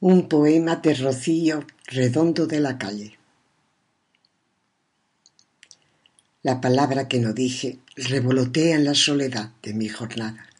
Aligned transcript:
Un 0.00 0.28
poema 0.28 0.76
de 0.76 0.92
Rocío 0.92 1.66
Redondo 1.86 2.46
de 2.46 2.60
la 2.60 2.76
Calle. 2.76 3.16
La 6.42 6.60
palabra 6.60 7.08
que 7.08 7.18
no 7.18 7.32
dije 7.32 7.78
revolotea 7.96 8.76
en 8.76 8.84
la 8.84 8.94
soledad 8.94 9.52
de 9.62 9.72
mi 9.72 9.88
jornada. 9.88 10.50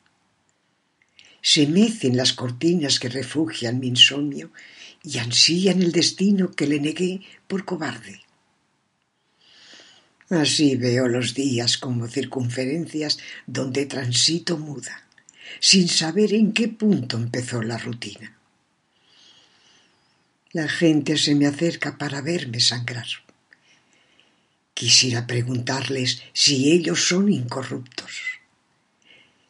Se 1.42 1.66
mecen 1.66 2.16
las 2.16 2.32
cortinas 2.32 2.98
que 2.98 3.10
refugian 3.10 3.78
mi 3.78 3.88
insomnio 3.88 4.52
y 5.02 5.18
ansían 5.18 5.82
el 5.82 5.92
destino 5.92 6.52
que 6.52 6.66
le 6.66 6.80
negué 6.80 7.20
por 7.46 7.66
cobarde. 7.66 8.22
Así 10.30 10.76
veo 10.76 11.08
los 11.08 11.34
días 11.34 11.76
como 11.76 12.08
circunferencias 12.08 13.18
donde 13.46 13.84
transito 13.84 14.56
muda, 14.56 15.06
sin 15.60 15.90
saber 15.90 16.32
en 16.32 16.54
qué 16.54 16.68
punto 16.68 17.18
empezó 17.18 17.60
la 17.62 17.76
rutina. 17.76 18.32
La 20.52 20.68
gente 20.68 21.18
se 21.18 21.34
me 21.34 21.46
acerca 21.46 21.98
para 21.98 22.20
verme 22.20 22.60
sangrar. 22.60 23.06
Quisiera 24.74 25.26
preguntarles 25.26 26.22
si 26.32 26.70
ellos 26.70 27.08
son 27.08 27.32
incorruptos, 27.32 28.12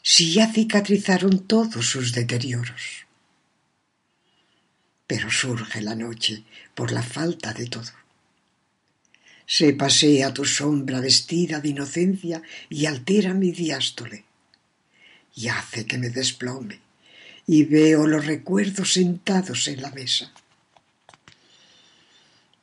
si 0.03 0.33
ya 0.33 0.53
cicatrizaron 0.53 1.47
todos 1.47 1.87
sus 1.87 2.13
deterioros. 2.13 3.07
Pero 5.07 5.31
surge 5.31 5.83
la 5.83 5.95
noche 5.95 6.45
por 6.75 6.93
la 6.93 7.03
falta 7.03 7.53
de 7.53 7.67
todo. 7.67 7.93
Se 9.47 9.73
pasea 9.75 10.33
tu 10.33 10.45
sombra 10.45 11.01
vestida 11.01 11.61
de 11.61 11.69
inocencia 11.69 12.43
y 12.69 12.87
altera 12.87 13.35
mi 13.35 13.53
diástole. 13.53 14.25
Y 15.35 15.49
hace 15.49 15.87
que 15.87 15.99
me 15.99 16.11
desplome 16.11 16.81
y 17.47 17.65
veo 17.65 18.07
los 18.07 18.27
recuerdos 18.27 18.95
sentados 18.95 19.69
en 19.69 19.83
la 19.83 19.91
mesa. 19.91 20.33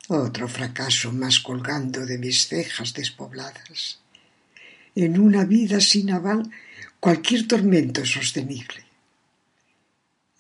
Otro 0.10 0.50
fracaso 0.50 1.14
más 1.14 1.40
colgando 1.40 2.06
de 2.06 2.18
mis 2.18 2.50
cejas 2.50 2.94
despobladas. 2.94 4.00
En 4.96 5.18
una 5.18 5.46
vida 5.46 5.80
sin 5.80 6.12
aval, 6.12 6.52
cualquier 7.00 7.48
tormento 7.48 8.02
es 8.02 8.12
sostenible. 8.12 8.84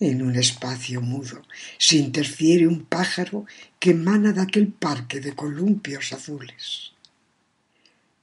En 0.02 0.22
un 0.22 0.36
espacio 0.36 1.00
mudo 1.00 1.44
se 1.78 1.96
interfiere 1.96 2.68
un 2.68 2.84
pájaro 2.84 3.46
que 3.80 3.92
emana 3.92 4.34
de 4.34 4.42
aquel 4.42 4.68
parque 4.68 5.22
de 5.22 5.34
columpios 5.34 6.12
azules. 6.12 6.92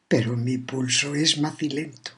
Pero 0.09 0.37
mi 0.37 0.59
pulso 0.59 1.15
es 1.15 1.39
macilento 1.39 2.13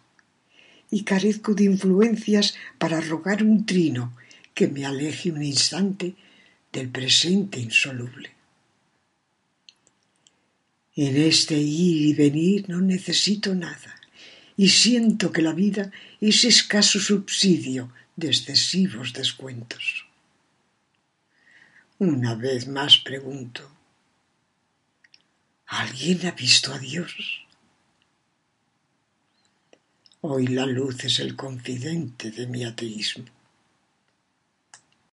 y 0.91 1.05
carezco 1.05 1.55
de 1.55 1.65
influencias 1.65 2.57
para 2.77 3.01
rogar 3.01 3.45
un 3.45 3.65
trino 3.65 4.17
que 4.53 4.67
me 4.67 4.85
aleje 4.85 5.31
un 5.31 5.45
instante 5.45 6.17
del 6.73 6.89
presente 6.89 7.61
insoluble. 7.61 8.42
En 10.95 11.17
este 11.17 11.57
ir 11.57 12.03
y 12.03 12.15
venir 12.15 12.69
no 12.69 12.81
necesito 12.81 13.55
nada 13.55 13.95
y 14.57 14.69
siento 14.69 15.33
que 15.33 15.43
la 15.43 15.53
vida 15.53 15.91
es 16.21 16.45
escaso 16.45 17.01
subsidio 17.01 17.93
de 18.17 18.29
excesivos 18.29 19.13
descuentos. 19.13 20.07
Una 21.99 22.35
vez 22.35 22.69
más 22.69 22.99
pregunto, 22.99 23.71
¿alguien 25.67 26.27
ha 26.27 26.33
visto 26.33 26.73
a 26.73 26.79
Dios? 26.79 27.43
Hoy 30.21 30.47
la 30.49 30.67
luz 30.67 31.05
es 31.05 31.19
el 31.21 31.35
confidente 31.35 32.31
de 32.31 32.47
mi 32.47 32.65
ateísmo. 32.65 33.25